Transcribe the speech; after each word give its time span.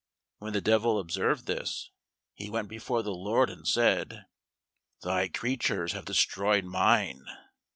When 0.39 0.53
the 0.53 0.61
devil 0.61 0.97
observed 0.97 1.45
this, 1.45 1.91
he 2.33 2.49
went 2.49 2.69
before 2.69 3.03
the 3.03 3.13
Lord 3.13 3.51
and 3.51 3.67
said, 3.67 4.25
"Thy 5.03 5.27
creatures 5.27 5.91
have 5.91 6.05
destroyed 6.05 6.65
mine." 6.65 7.23